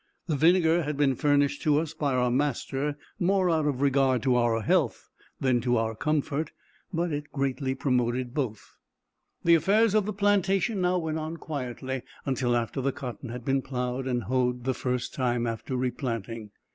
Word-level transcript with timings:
The 0.25 0.35
vinegar 0.35 0.81
had 0.81 0.97
been 0.97 1.13
furnished 1.13 1.61
to 1.61 1.77
us 1.79 1.93
by 1.93 2.15
our 2.15 2.31
master, 2.31 2.97
more 3.19 3.51
out 3.51 3.67
of 3.67 3.81
regard 3.81 4.23
to 4.23 4.35
our 4.35 4.63
health 4.63 5.11
than 5.39 5.61
to 5.61 5.77
our 5.77 5.93
comfort, 5.95 6.51
but 6.91 7.11
it 7.13 7.31
greatly 7.31 7.75
promoted 7.75 8.33
both. 8.33 8.77
The 9.43 9.53
affairs 9.53 9.93
of 9.93 10.07
the 10.07 10.11
plantation 10.13 10.81
now 10.81 10.97
went 10.97 11.19
on 11.19 11.37
quietly, 11.37 12.01
until 12.25 12.55
after 12.57 12.81
the 12.81 12.91
cotton 12.91 13.29
had 13.29 13.45
been 13.45 13.61
ploughed 13.61 14.07
and 14.07 14.23
hoed 14.23 14.63
the 14.63 14.73
first 14.73 15.13
time, 15.13 15.45
after 15.45 15.75
replanting. 15.77 16.49